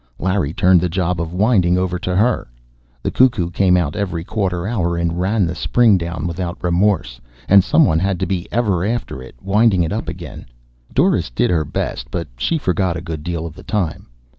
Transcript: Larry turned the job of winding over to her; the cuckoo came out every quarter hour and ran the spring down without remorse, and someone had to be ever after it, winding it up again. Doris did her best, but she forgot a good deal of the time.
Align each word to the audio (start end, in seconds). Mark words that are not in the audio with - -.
Larry 0.17 0.51
turned 0.51 0.81
the 0.81 0.89
job 0.89 1.21
of 1.21 1.31
winding 1.31 1.77
over 1.77 1.99
to 1.99 2.15
her; 2.15 2.49
the 3.03 3.11
cuckoo 3.11 3.51
came 3.51 3.77
out 3.77 3.95
every 3.95 4.23
quarter 4.23 4.65
hour 4.67 4.97
and 4.97 5.19
ran 5.21 5.45
the 5.45 5.53
spring 5.53 5.95
down 5.95 6.25
without 6.25 6.57
remorse, 6.63 7.21
and 7.47 7.63
someone 7.63 7.99
had 7.99 8.19
to 8.21 8.25
be 8.25 8.47
ever 8.51 8.83
after 8.83 9.21
it, 9.21 9.35
winding 9.43 9.83
it 9.83 9.93
up 9.93 10.07
again. 10.09 10.47
Doris 10.91 11.29
did 11.29 11.51
her 11.51 11.63
best, 11.65 12.07
but 12.09 12.27
she 12.35 12.57
forgot 12.57 12.97
a 12.97 12.99
good 13.01 13.21
deal 13.23 13.45
of 13.45 13.53
the 13.53 13.61
time. 13.61 14.07